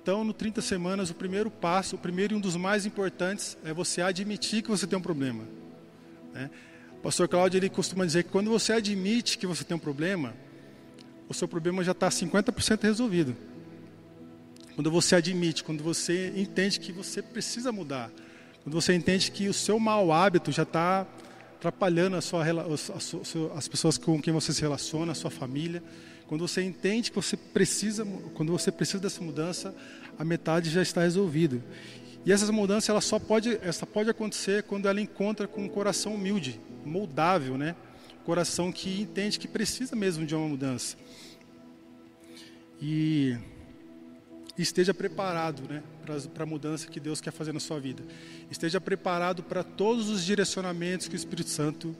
[0.00, 3.72] Então, no 30 semanas, o primeiro passo, o primeiro e um dos mais importantes, é
[3.72, 5.42] você admitir que você tem um problema.
[6.32, 6.48] Né?
[6.98, 10.32] O pastor Cláudio ele costuma dizer que quando você admite que você tem um problema,
[11.28, 13.34] o seu problema já está 50% resolvido.
[14.74, 18.10] Quando você admite, quando você entende que você precisa mudar,
[18.62, 21.06] quando você entende que o seu mau hábito já está
[21.56, 22.44] atrapalhando a sua,
[23.54, 25.82] as pessoas com quem você se relaciona, a sua família,
[26.26, 29.74] quando você entende que você precisa, quando você precisa dessa mudança,
[30.18, 31.62] a metade já está resolvida.
[32.24, 36.14] E essas mudanças, ela só pode, essa pode acontecer quando ela encontra com um coração
[36.14, 37.76] humilde, moldável, né?
[38.24, 40.96] Coração que entende que precisa mesmo de uma mudança.
[42.80, 43.36] E
[44.62, 45.82] esteja preparado, né,
[46.32, 48.02] para a mudança que Deus quer fazer na sua vida.
[48.50, 51.96] Esteja preparado para todos os direcionamentos que o Espírito Santo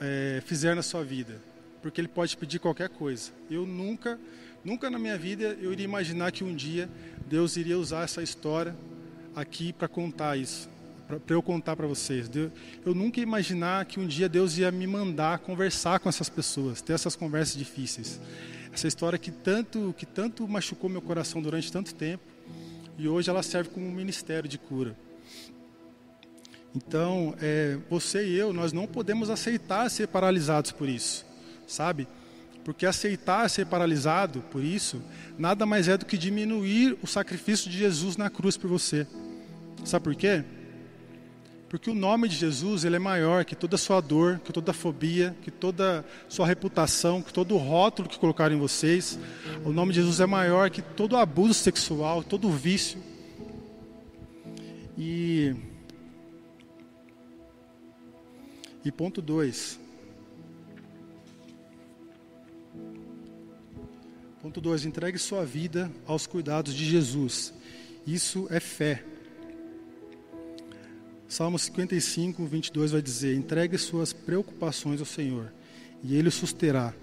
[0.00, 1.40] é, fizer na sua vida
[1.84, 3.30] porque ele pode pedir qualquer coisa.
[3.50, 4.18] Eu nunca,
[4.64, 6.88] nunca na minha vida eu iria imaginar que um dia
[7.28, 8.74] Deus iria usar essa história
[9.36, 10.66] aqui para contar isso,
[11.06, 12.30] para eu contar para vocês.
[12.86, 16.80] Eu nunca ia imaginar que um dia Deus ia me mandar conversar com essas pessoas,
[16.80, 18.18] ter essas conversas difíceis.
[18.74, 22.24] Essa história que tanto, que tanto machucou meu coração durante tanto tempo
[22.98, 24.96] e hoje ela serve como um ministério de cura.
[26.74, 31.24] Então, é, você e eu, nós não podemos aceitar ser paralisados por isso
[31.66, 32.06] sabe?
[32.64, 35.02] Porque aceitar ser paralisado por isso,
[35.38, 39.06] nada mais é do que diminuir o sacrifício de Jesus na cruz por você.
[39.84, 40.42] Sabe por quê?
[41.74, 44.72] Porque o nome de Jesus ele é maior que toda sua dor, que toda a
[44.72, 49.18] fobia, que toda a sua reputação, que todo o rótulo que colocaram em vocês.
[49.64, 53.02] O nome de Jesus é maior que todo abuso sexual, todo vício.
[54.96, 55.52] E,
[58.84, 59.80] e ponto 2.
[64.40, 64.84] Ponto 2.
[64.84, 67.52] Entregue sua vida aos cuidados de Jesus.
[68.06, 69.02] Isso é fé.
[71.28, 75.52] Salmo 55, 22 vai dizer: Entregue suas preocupações ao Senhor,
[76.02, 76.94] e Ele o susterá.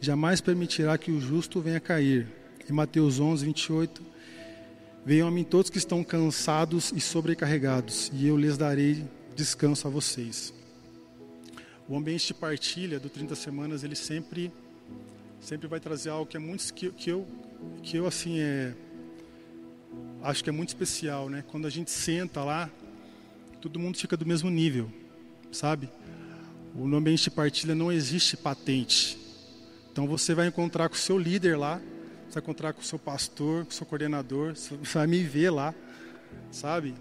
[0.00, 2.26] Jamais permitirá que o justo venha cair.
[2.68, 4.02] Em Mateus 11, 28,
[5.08, 9.90] Venham a mim todos que estão cansados e sobrecarregados, e eu lhes darei descanso a
[9.90, 10.52] vocês.
[11.88, 14.52] O ambiente de partilha do 30 Semanas, ele sempre
[15.40, 17.26] sempre vai trazer algo que é muito que, que eu
[17.82, 18.74] que eu assim é
[20.22, 21.42] acho que é muito especial, né?
[21.50, 22.68] Quando a gente senta lá,
[23.60, 24.90] todo mundo fica do mesmo nível,
[25.50, 25.88] sabe?
[26.74, 29.18] O ambiente de partilha não existe patente.
[29.90, 31.80] Então você vai encontrar com o seu líder lá,
[32.28, 35.50] você vai encontrar com o seu pastor, com o seu coordenador, você vai me ver
[35.50, 35.74] lá,
[36.50, 36.94] sabe?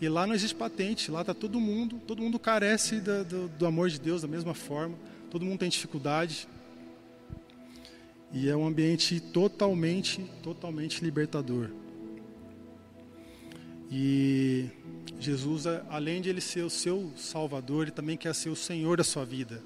[0.00, 3.66] E lá não existe patente, lá está todo mundo, todo mundo carece do, do, do
[3.66, 4.96] amor de Deus da mesma forma,
[5.30, 6.48] todo mundo tem dificuldade,
[8.32, 11.70] E é um ambiente totalmente, totalmente libertador.
[13.90, 14.68] E
[15.18, 19.04] Jesus, além de ele ser o seu Salvador, ele também quer ser o Senhor da
[19.04, 19.62] sua vida.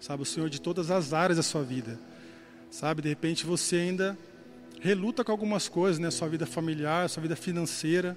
[0.00, 1.98] Sabe, o Senhor de todas as áreas da sua vida.
[2.70, 4.18] Sabe, de repente você ainda
[4.80, 6.10] reluta com algumas coisas, né?
[6.10, 8.16] Sua vida familiar, sua vida financeira,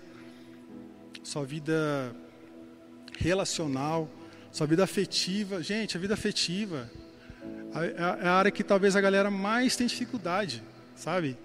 [1.24, 2.16] sua vida
[3.18, 4.10] relacional,
[4.52, 5.62] sua vida afetiva.
[5.62, 6.90] Gente, a vida afetiva
[8.22, 10.64] é a área que talvez a galera mais tem dificuldade,
[10.96, 11.38] sabe?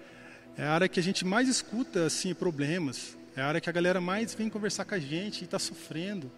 [0.57, 3.16] É a área que a gente mais escuta assim problemas.
[3.37, 6.31] É a área que a galera mais vem conversar com a gente e está sofrendo.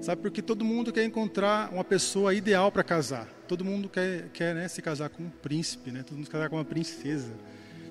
[0.00, 3.26] Sabe, porque todo mundo quer encontrar uma pessoa ideal para casar.
[3.46, 6.02] Todo mundo quer, quer né, se casar com um príncipe, né?
[6.02, 7.32] todo mundo quer casar com uma princesa.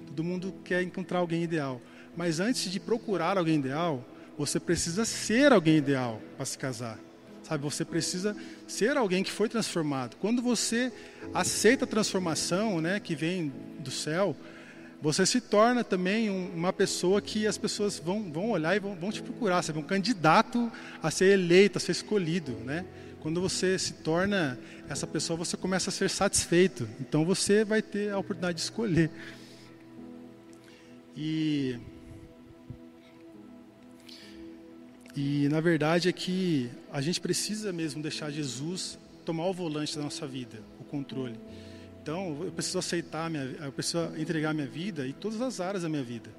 [0.06, 1.82] Todo mundo quer encontrar alguém ideal.
[2.15, 4.04] Mas antes de procurar alguém ideal,
[4.38, 7.00] você precisa ser alguém ideal para se casar.
[7.43, 8.36] Sabe, você precisa
[8.67, 10.17] ser alguém que foi transformado.
[10.17, 10.91] Quando você
[11.34, 14.36] aceita a transformação, né, que vem do céu,
[15.02, 19.12] você se torna também uma pessoa que as pessoas vão, vão olhar e vão, vão
[19.12, 19.80] te procurar, sabe?
[19.80, 22.86] um candidato a ser eleito, a ser escolhido, né?
[23.20, 24.58] Quando você se torna
[24.90, 26.88] essa pessoa, você começa a ser satisfeito.
[27.00, 29.12] Então você vai ter a oportunidade de escolher.
[31.16, 31.78] E
[35.18, 40.04] E na verdade é que a gente precisa mesmo deixar Jesus tomar o volante da
[40.04, 41.40] nossa vida, o controle.
[42.08, 45.89] Então eu preciso aceitar, minha, eu preciso entregar minha vida e todas as áreas da
[45.89, 46.30] minha vida,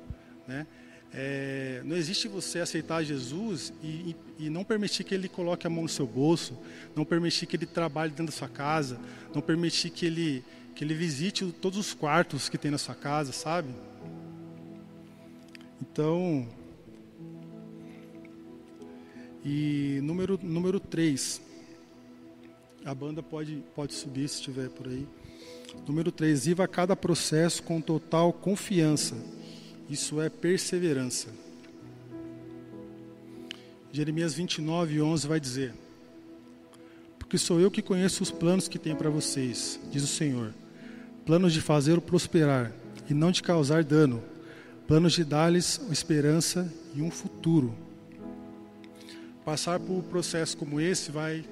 [0.46, 0.66] né?
[1.12, 5.82] É, não existe você aceitar Jesus e, e, não permitir que ele coloque a mão
[5.82, 6.58] no seu bolso,
[6.96, 8.98] não permitir que ele trabalhe dentro da sua casa,
[9.34, 10.42] não permitir que ele,
[10.74, 13.68] que ele visite todos os quartos que tem na sua casa, sabe?
[15.82, 16.48] Então,
[19.44, 21.42] e número, número 3.
[22.86, 25.06] A banda pode, pode subir se estiver por aí.
[25.88, 26.44] Número 3.
[26.44, 29.16] Viva cada processo com total confiança.
[29.88, 31.28] Isso é perseverança.
[33.90, 35.72] Jeremias 29, 11 vai dizer:
[37.18, 40.52] Porque sou eu que conheço os planos que tenho para vocês, diz o Senhor.
[41.24, 42.70] Planos de fazê-lo prosperar
[43.08, 44.22] e não de causar dano.
[44.86, 47.74] Planos de dar-lhes esperança e um futuro.
[49.42, 51.46] Passar por um processo como esse vai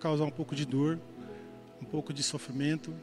[0.00, 0.98] causar um pouco de dor,
[1.80, 2.94] um pouco de sofrimento,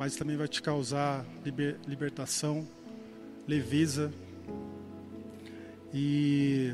[0.00, 2.66] mas também vai te causar liber, libertação,
[3.46, 4.10] leveza.
[5.92, 6.72] E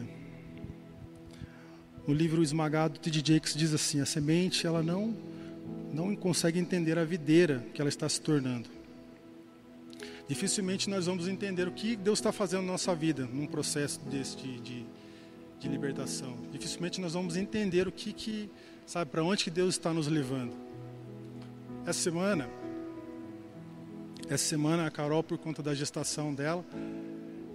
[2.07, 3.35] no livro Esmagado, T.D.
[3.35, 5.13] Jakes diz assim: a semente ela não
[5.93, 8.71] não consegue entender a videira que ela está se tornando.
[10.29, 14.37] Dificilmente nós vamos entender o que Deus está fazendo na nossa vida num processo desse
[14.37, 14.87] de, de
[15.59, 16.37] de libertação.
[16.53, 18.49] Dificilmente nós vamos entender o que, que
[18.87, 20.53] sabe, para onde que Deus está nos levando.
[21.85, 22.49] Essa semana,
[24.29, 26.65] essa semana a Carol, por conta da gestação dela,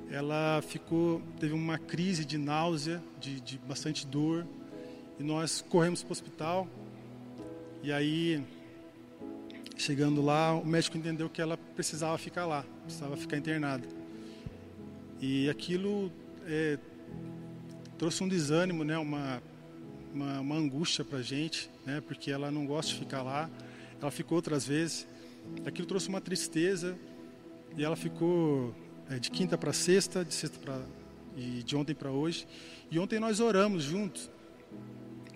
[0.10, 4.48] ela ficou, teve uma crise de náusea, de, de bastante dor,
[5.20, 6.68] e nós corremos para o hospital.
[7.84, 8.42] E aí,
[9.78, 13.88] chegando lá, o médico entendeu que ela precisava ficar lá, precisava ficar internada.
[15.20, 16.12] E aquilo
[16.46, 16.78] é,
[17.98, 19.44] trouxe um desânimo, né, uma,
[20.14, 23.50] uma, uma angústia para a gente, né, porque ela não gosta de ficar lá.
[24.02, 25.08] Ela ficou outras vezes.
[25.66, 26.98] Aquilo trouxe uma tristeza
[27.78, 28.76] e ela ficou
[29.10, 30.82] é, de quinta para sexta, de sexta para
[31.36, 32.48] e de ontem para hoje.
[32.90, 34.30] E ontem nós oramos juntos.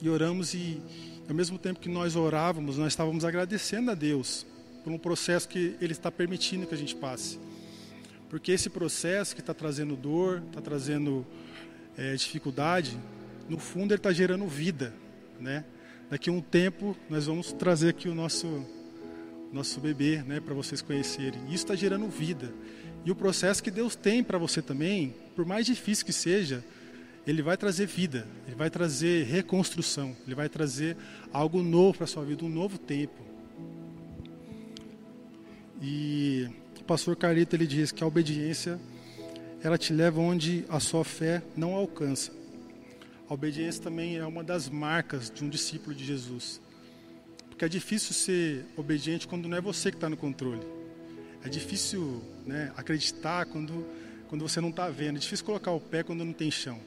[0.01, 0.81] E oramos e
[1.27, 4.45] ao mesmo tempo que nós orávamos, nós estávamos agradecendo a Deus
[4.83, 7.39] por um processo que Ele está permitindo que a gente passe.
[8.29, 11.25] Porque esse processo que está trazendo dor, está trazendo
[11.97, 12.97] é, dificuldade,
[13.47, 14.93] no fundo ele está gerando vida,
[15.39, 15.63] né?
[16.09, 18.65] Daqui a um tempo nós vamos trazer aqui o nosso
[19.51, 21.39] nosso bebê, né, para vocês conhecerem.
[21.45, 22.53] Isso está gerando vida.
[23.05, 26.63] E o processo que Deus tem para você também, por mais difícil que seja,
[27.25, 30.95] ele vai trazer vida, ele vai trazer reconstrução, ele vai trazer
[31.31, 33.23] algo novo para sua vida, um novo tempo.
[35.81, 36.47] E
[36.79, 38.79] o pastor Carito ele diz que a obediência
[39.63, 42.31] ela te leva onde a sua fé não alcança.
[43.27, 46.61] A obediência também é uma das marcas de um discípulo de Jesus.
[47.55, 50.67] Porque é difícil ser obediente quando não é você que está no controle.
[51.41, 53.87] É difícil né, acreditar quando,
[54.27, 55.15] quando você não está vendo.
[55.15, 56.77] É difícil colocar o pé quando não tem chão.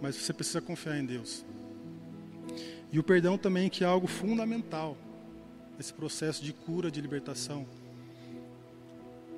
[0.00, 1.44] Mas você precisa confiar em Deus.
[2.92, 4.96] E o perdão também que é algo fundamental
[5.76, 7.66] nesse processo de cura, de libertação.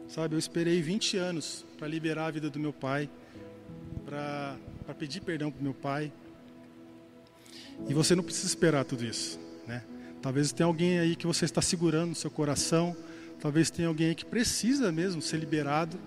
[0.08, 3.08] Sabe, eu esperei 20 anos para liberar a vida do meu pai,
[4.04, 4.58] para
[4.98, 6.12] pedir perdão para meu pai.
[7.88, 9.82] E você não precisa esperar tudo isso, né?
[10.24, 12.96] Talvez tenha alguém aí que você está segurando no seu coração,
[13.44, 15.98] Talvez tenha alguém que precisa mesmo ser liberado,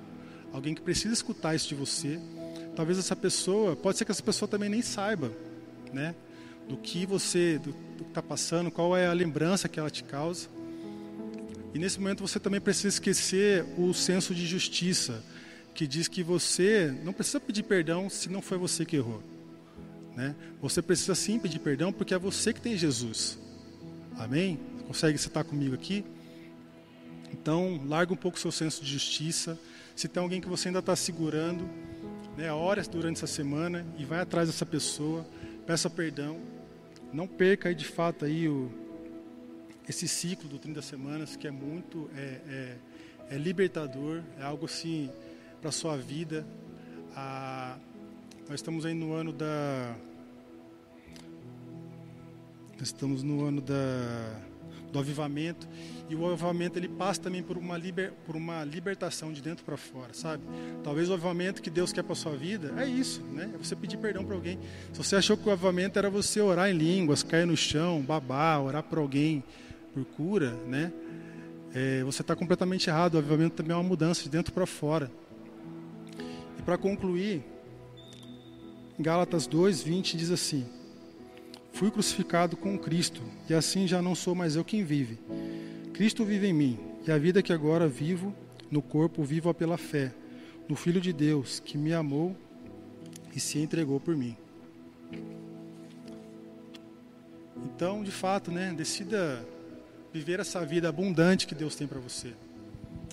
[0.51, 2.19] alguém que precisa escutar isso de você.
[2.75, 5.31] Talvez essa pessoa, pode ser que essa pessoa também nem saiba,
[5.93, 6.15] né?
[6.67, 10.03] Do que você, do, do que está passando, qual é a lembrança que ela te
[10.03, 10.47] causa.
[11.75, 15.23] E nesse momento você também precisa esquecer o senso de justiça,
[15.75, 19.21] que diz que você não precisa pedir perdão se não foi você que errou.
[20.15, 20.35] Né?
[20.59, 23.37] Você precisa sim pedir perdão porque é você que tem Jesus.
[24.17, 24.59] Amém?
[24.87, 26.03] Consegue citar comigo aqui?
[27.31, 29.59] Então, larga um pouco o seu senso de justiça.
[29.95, 31.69] Se tem alguém que você ainda está segurando,
[32.35, 35.25] né, horas durante essa semana, e vai atrás dessa pessoa,
[35.65, 36.39] peça perdão.
[37.13, 38.71] Não perca aí de fato aí o,
[39.87, 45.09] esse ciclo do 30 semanas, que é muito é, é, é libertador, é algo assim
[45.61, 46.45] para a sua vida.
[47.15, 47.77] Ah,
[48.49, 49.95] nós estamos aí no ano da
[52.79, 54.39] nós estamos no ano da,
[54.91, 55.67] do avivamento
[56.09, 59.75] e o avivamento ele passa também por uma, liber, por uma libertação de dentro para
[59.75, 60.43] fora, sabe?
[60.83, 63.51] Talvez o avivamento que Deus quer para sua vida é isso, né?
[63.53, 64.57] É você pedir perdão para alguém.
[64.93, 68.61] Se você achou que o avivamento era você orar em línguas, cair no chão, babar,
[68.61, 69.43] orar para alguém
[69.93, 70.93] por cura, né?
[71.73, 73.15] É, você está completamente errado.
[73.15, 75.11] O avivamento também é uma mudança de dentro para fora.
[76.57, 77.43] E para concluir,
[78.97, 80.65] Gálatas 2, 20 diz assim:
[81.77, 85.19] Fui crucificado com Cristo, e assim já não sou mais eu quem vive.
[85.93, 88.33] Cristo vive em mim, e a vida que agora vivo
[88.71, 90.11] no corpo, vivo-a pela fé,
[90.67, 92.35] no Filho de Deus, que me amou
[93.35, 94.35] e se entregou por mim.
[97.63, 99.47] Então, de fato, né, decida
[100.11, 102.29] viver essa vida abundante que Deus tem para você.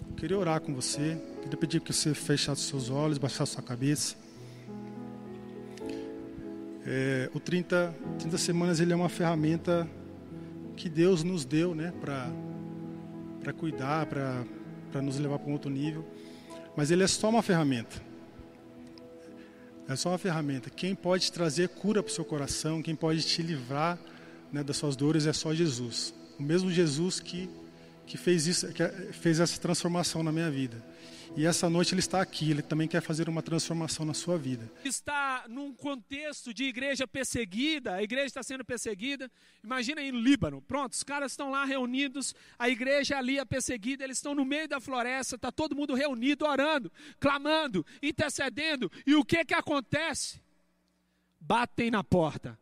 [0.08, 4.23] Eu queria orar com você, queria pedir que você fechasse seus olhos, baixasse sua cabeça.
[6.86, 9.88] É, o 30, 30 semanas ele é uma ferramenta
[10.76, 16.04] que Deus nos deu, né, para cuidar, para nos levar para um outro nível.
[16.76, 18.02] Mas ele é só uma ferramenta.
[19.88, 20.70] É só uma ferramenta.
[20.70, 23.98] Quem pode trazer cura para o seu coração, quem pode te livrar
[24.52, 26.14] né, das suas dores é só Jesus.
[26.38, 27.48] O mesmo Jesus que,
[28.06, 30.82] que, fez, isso, que fez essa transformação na minha vida.
[31.36, 34.70] E essa noite ele está aqui, ele também quer fazer uma transformação na sua vida.
[34.84, 39.28] Está num contexto de igreja perseguida, a igreja está sendo perseguida.
[39.62, 44.04] Imagina aí no Líbano, pronto, os caras estão lá reunidos, a igreja ali é perseguida,
[44.04, 48.90] eles estão no meio da floresta, está todo mundo reunido, orando, clamando, intercedendo.
[49.04, 50.40] E o que que acontece?
[51.40, 52.56] Batem na porta.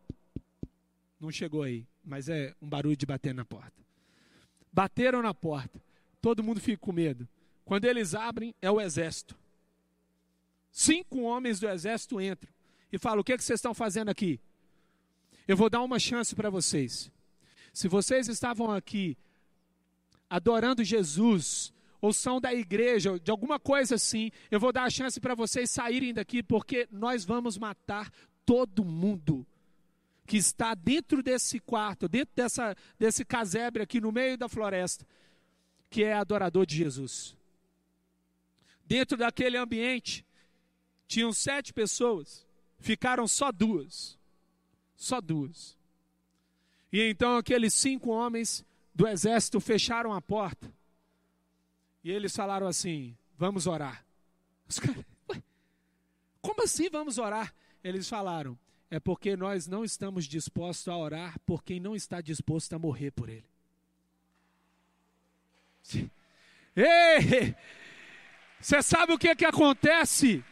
[1.21, 3.82] Não chegou aí, mas é um barulho de bater na porta.
[4.73, 5.83] Bateram na porta,
[6.21, 7.29] todo mundo fica com medo.
[7.65, 9.37] Quando eles abrem, é o exército.
[10.71, 12.51] Cinco homens do exército entram
[12.91, 14.41] e falam: O que, é que vocês estão fazendo aqui?
[15.47, 17.11] Eu vou dar uma chance para vocês.
[17.73, 19.17] Se vocês estavam aqui
[20.29, 25.21] adorando Jesus, ou são da igreja, de alguma coisa assim, eu vou dar a chance
[25.21, 28.11] para vocês saírem daqui, porque nós vamos matar
[28.45, 29.47] todo mundo
[30.27, 35.07] que está dentro desse quarto, dentro dessa, desse casebre aqui no meio da floresta,
[35.91, 37.37] que é adorador de Jesus.
[38.87, 40.25] Dentro daquele ambiente,
[41.07, 42.47] tinham sete pessoas,
[42.79, 44.19] ficaram só duas.
[44.97, 45.77] Só duas.
[46.93, 50.73] E então aqueles cinco homens do exército fecharam a porta.
[52.05, 54.05] E eles falaram assim: Vamos orar.
[54.69, 55.05] Os caras,
[56.41, 57.55] como assim vamos orar?
[57.83, 58.59] Eles falaram:
[58.93, 63.11] É porque nós não estamos dispostos a orar por quem não está disposto a morrer
[63.11, 63.47] por ele.
[66.77, 67.57] Ei!
[68.61, 70.45] Você sabe o que, que acontece?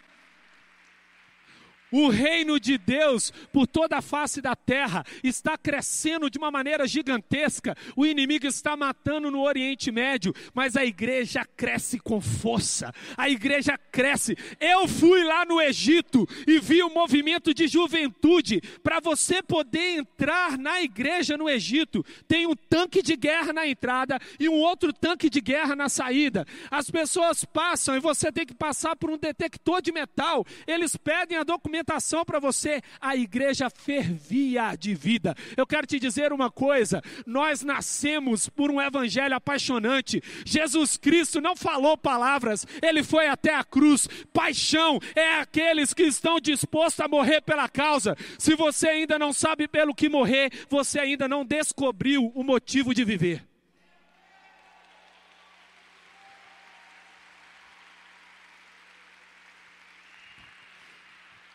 [1.93, 6.87] O reino de Deus por toda a face da terra está crescendo de uma maneira
[6.87, 7.77] gigantesca.
[7.97, 12.95] O inimigo está matando no Oriente Médio, mas a igreja cresce com força.
[13.17, 14.37] A igreja cresce.
[14.61, 18.61] Eu fui lá no Egito e vi o movimento de juventude.
[18.83, 24.19] Para você poder entrar na igreja no Egito, tem um tanque de guerra na entrada
[24.39, 26.47] e um outro tanque de guerra na saída.
[26.71, 30.47] As pessoas passam e você tem que passar por um detector de metal.
[30.67, 35.35] Eles pedem a documentação alimentação para você, a igreja fervia de vida.
[35.57, 40.23] Eu quero te dizer uma coisa: nós nascemos por um evangelho apaixonante.
[40.45, 44.09] Jesus Cristo não falou palavras, ele foi até a cruz.
[44.33, 48.17] Paixão é aqueles que estão dispostos a morrer pela causa.
[48.39, 53.05] Se você ainda não sabe pelo que morrer, você ainda não descobriu o motivo de
[53.05, 53.50] viver.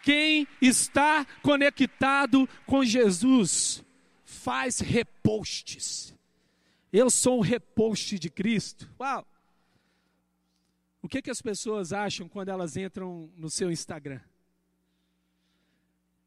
[0.06, 3.84] Quem está conectado com Jesus
[4.24, 6.16] faz repostes.
[6.94, 8.88] Eu sou um reposte de Cristo.
[9.00, 9.28] Uau!
[11.02, 14.22] O que, que as pessoas acham quando elas entram no seu Instagram?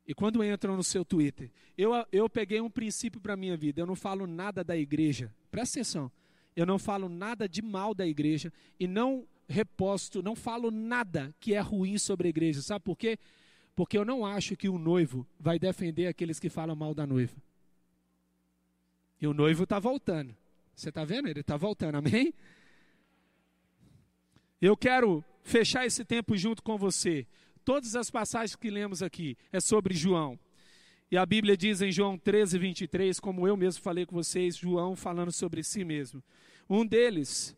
[0.05, 1.49] E quando entram no seu Twitter?
[1.76, 3.81] Eu, eu peguei um princípio para a minha vida.
[3.81, 5.33] Eu não falo nada da igreja.
[5.53, 6.11] Presta atenção.
[6.57, 11.55] Eu não falo nada de mal da igreja e não reposto, não falo nada que
[11.55, 12.61] é ruim sobre a igreja.
[12.61, 13.16] Sabe por quê?
[13.79, 17.37] Porque eu não acho que o noivo vai defender aqueles que falam mal da noiva.
[19.20, 20.37] E o noivo está voltando.
[20.74, 21.29] Você está vendo?
[21.29, 22.35] Ele está voltando, amém?
[24.61, 27.24] Eu quero fechar esse tempo junto com você.
[27.64, 30.37] Todas as passagens que lemos aqui é sobre João.
[31.09, 34.97] E a Bíblia diz em João 13, 23, como eu mesmo falei com vocês, João
[34.97, 36.20] falando sobre si mesmo.
[36.68, 37.57] Um deles,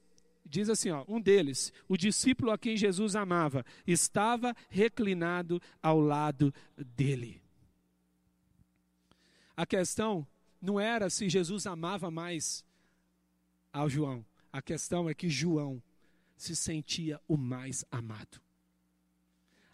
[0.50, 6.52] diz assim, ó, um deles, o discípulo a quem Jesus amava, estava reclinado ao lado
[6.76, 7.40] dele.
[9.56, 10.26] A questão
[10.60, 12.64] não era se Jesus amava mais
[13.72, 14.26] ao João.
[14.52, 15.82] A questão é que João
[16.36, 18.40] se sentia o mais amado.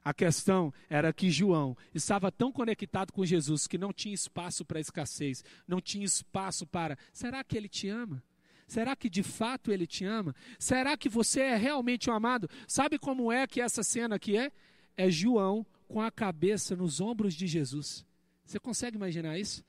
[0.05, 4.79] A questão era que João estava tão conectado com Jesus que não tinha espaço para
[4.79, 6.97] escassez, não tinha espaço para.
[7.13, 8.23] Será que ele te ama?
[8.67, 10.35] Será que de fato ele te ama?
[10.59, 12.49] Será que você é realmente o um amado?
[12.67, 14.51] Sabe como é que essa cena aqui é?
[14.97, 18.05] É João com a cabeça nos ombros de Jesus.
[18.45, 19.65] Você consegue imaginar isso?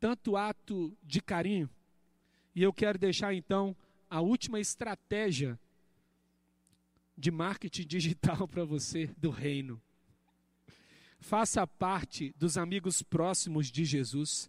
[0.00, 1.68] Tanto ato de carinho.
[2.54, 3.76] E eu quero deixar então
[4.08, 5.58] a última estratégia
[7.16, 9.80] de marketing digital para você do reino.
[11.20, 14.48] Faça parte dos amigos próximos de Jesus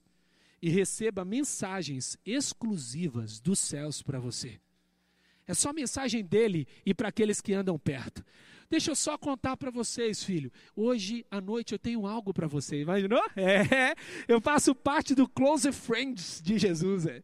[0.61, 4.59] e receba mensagens exclusivas dos céus para você.
[5.47, 8.23] É só mensagem dele e para aqueles que andam perto.
[8.69, 10.51] Deixa eu só contar para vocês, filho.
[10.75, 12.81] Hoje à noite eu tenho algo para você.
[12.81, 13.23] Imaginou?
[13.35, 13.95] É,
[14.27, 17.07] eu faço parte do Close Friends de Jesus.
[17.07, 17.23] É.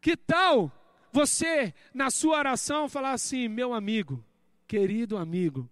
[0.00, 0.70] Que tal
[1.12, 4.24] você, na sua oração, falar assim: meu amigo,
[4.68, 5.68] querido amigo,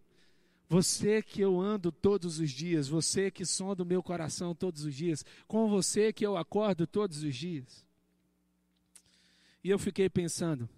[0.71, 4.95] você que eu ando todos os dias, você que sonda o meu coração todos os
[4.95, 7.85] dias, com você que eu acordo todos os dias.
[9.65, 10.69] E eu fiquei pensando,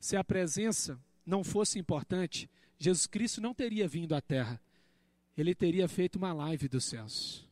[0.00, 2.50] se a presença não fosse importante,
[2.80, 4.60] Jesus Cristo não teria vindo à terra.
[5.38, 7.46] Ele teria feito uma live dos céus.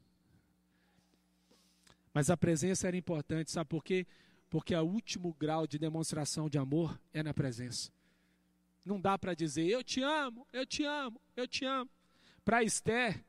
[2.13, 4.09] Mas a presença era importante, sabe por quê?
[4.51, 7.93] Porque o último grau de demonstração de amor é na presença.
[8.85, 11.91] Não dá para dizer, eu te amo, eu te amo, eu te amo.
[12.45, 13.25] Para Esther,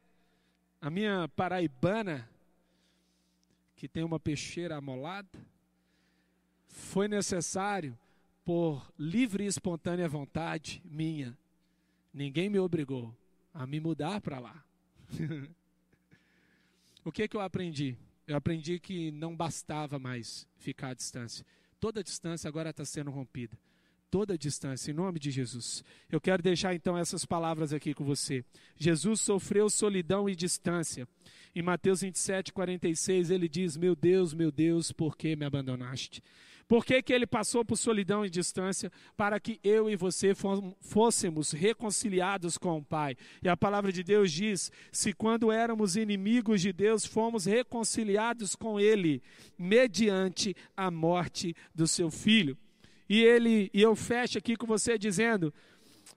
[0.81, 2.29] a minha paraibana,
[3.75, 5.39] que tem uma peixeira amolada,
[6.67, 7.97] foi necessário,
[8.43, 11.35] por livre e espontânea vontade minha,
[12.13, 13.15] ninguém me obrigou
[13.53, 14.63] a me mudar para lá.
[17.03, 17.97] o que, que eu aprendi?
[18.27, 21.45] Eu aprendi que não bastava mais ficar à distância.
[21.79, 23.57] Toda a distância agora está sendo rompida
[24.09, 25.83] toda a distância, em nome de Jesus.
[26.09, 28.43] Eu quero deixar então essas palavras aqui com você.
[28.77, 31.07] Jesus sofreu solidão e distância.
[31.55, 36.21] Em Mateus 27, 46, ele diz: Meu Deus, meu Deus, por que me abandonaste?
[36.67, 38.91] Por que, que ele passou por solidão e distância?
[39.15, 40.33] Para que eu e você
[40.81, 43.15] fôssemos reconciliados com o Pai.
[43.43, 48.79] E a palavra de Deus diz: se quando éramos inimigos de Deus, fomos reconciliados com
[48.79, 49.21] Ele,
[49.57, 52.57] mediante a morte do seu Filho.
[53.07, 55.53] E ele e eu fecho aqui com você dizendo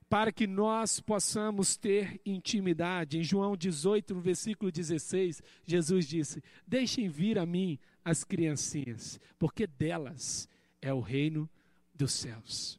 [0.08, 3.18] para que nós possamos ter intimidade.
[3.18, 9.66] Em João 18, no versículo 16, Jesus disse: Deixem vir a mim as criancinhas, porque
[9.66, 10.48] delas
[10.80, 11.48] é o reino
[11.94, 12.78] dos céus.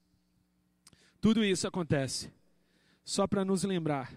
[1.21, 2.31] Tudo isso acontece
[3.03, 4.13] só para nos lembrar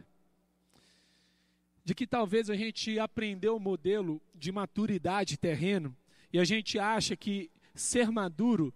[1.84, 5.95] de que talvez a gente aprendeu o modelo de maturidade terreno
[6.32, 8.72] e a gente acha que ser maduro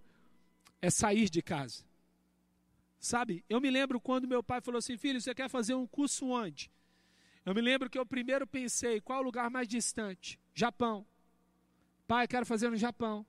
[0.80, 1.84] é sair de casa.
[2.98, 6.26] Sabe, eu me lembro quando meu pai falou assim: filho, você quer fazer um curso
[6.26, 6.70] onde?
[7.44, 10.40] Eu me lembro que eu primeiro pensei: qual o lugar mais distante?
[10.54, 11.06] Japão.
[12.06, 13.24] Pai, quero fazer no Japão.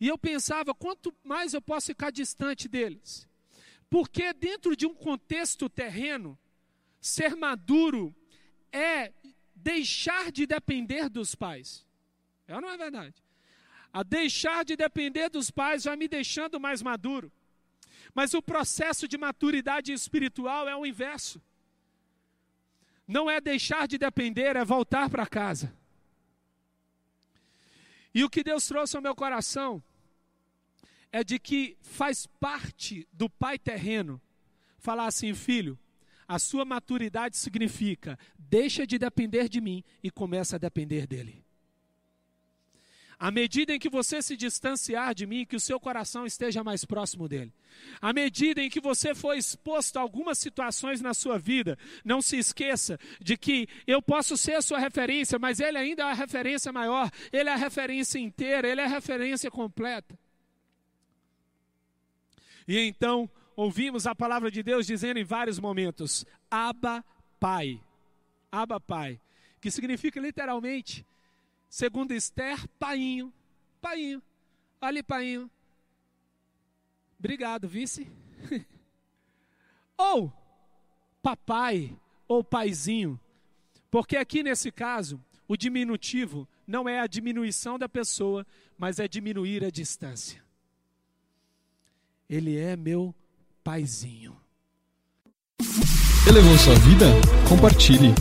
[0.00, 3.28] E eu pensava: quanto mais eu posso ficar distante deles?
[3.88, 6.38] Porque dentro de um contexto terreno,
[7.00, 8.14] ser maduro
[8.72, 9.12] é
[9.54, 11.84] deixar de depender dos pais.
[12.46, 13.25] É ou não é verdade?
[13.96, 17.32] A deixar de depender dos pais vai me deixando mais maduro.
[18.14, 21.40] Mas o processo de maturidade espiritual é o inverso.
[23.08, 25.74] Não é deixar de depender, é voltar para casa.
[28.14, 29.82] E o que Deus trouxe ao meu coração
[31.10, 34.20] é de que faz parte do pai terreno
[34.76, 35.78] falar assim, filho,
[36.28, 41.45] a sua maturidade significa deixa de depender de mim e começa a depender dele.
[43.18, 46.84] À medida em que você se distanciar de mim, que o seu coração esteja mais
[46.84, 47.50] próximo dele.
[48.00, 52.36] À medida em que você for exposto a algumas situações na sua vida, não se
[52.36, 56.70] esqueça de que eu posso ser a sua referência, mas ele ainda é a referência
[56.70, 60.18] maior, ele é a referência inteira, ele é a referência completa.
[62.68, 67.02] E então, ouvimos a palavra de Deus dizendo em vários momentos: Abba,
[67.40, 67.80] Pai.
[68.52, 69.18] Abba, Pai.
[69.58, 71.06] Que significa literalmente
[71.76, 73.30] Segundo Esther, painho.
[73.82, 74.22] Painho.
[74.80, 75.50] Olha, painho.
[77.18, 78.10] Obrigado, vice.
[79.94, 80.32] ou
[81.22, 81.94] papai
[82.26, 83.20] ou paizinho.
[83.90, 88.46] Porque aqui nesse caso, o diminutivo não é a diminuição da pessoa,
[88.78, 90.42] mas é diminuir a distância.
[92.26, 93.14] Ele é meu
[93.62, 94.34] paizinho.
[96.26, 97.04] Elevou sua vida?
[97.46, 98.14] Compartilhe.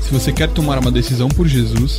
[0.00, 1.98] Se você quer tomar uma decisão por Jesus,